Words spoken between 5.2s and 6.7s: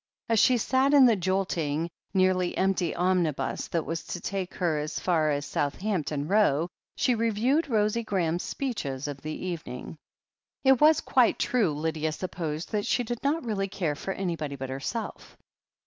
as Southampton Row,